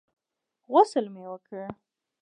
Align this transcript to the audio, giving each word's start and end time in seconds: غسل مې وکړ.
غسل 0.71 1.05
مې 1.13 1.23
وکړ. 1.31 1.59